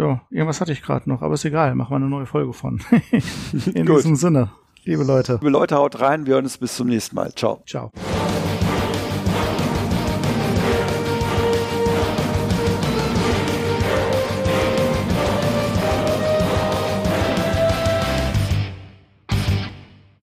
ja, 0.00 0.20
irgendwas 0.30 0.60
hatte 0.60 0.72
ich 0.72 0.82
gerade 0.82 1.08
noch, 1.08 1.22
aber 1.22 1.34
ist 1.34 1.44
egal, 1.44 1.74
machen 1.74 1.90
wir 1.90 1.96
eine 1.96 2.08
neue 2.08 2.26
Folge 2.26 2.52
von. 2.52 2.80
In 3.74 3.86
diesem 3.86 4.16
Sinne, 4.16 4.50
liebe 4.84 5.04
Leute. 5.04 5.34
Liebe 5.34 5.50
Leute, 5.50 5.76
haut 5.76 6.00
rein, 6.00 6.26
wir 6.26 6.34
hören 6.34 6.44
uns 6.44 6.58
bis 6.58 6.76
zum 6.76 6.88
nächsten 6.88 7.16
Mal. 7.16 7.32
Ciao. 7.34 7.62
Ciao. 7.66 7.92